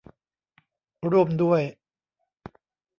[1.11, 1.61] ร่วมด้วย